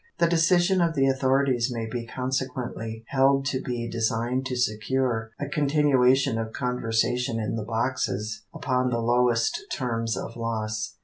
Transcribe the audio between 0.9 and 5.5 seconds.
the authorities may be consequently held to be designed to secure a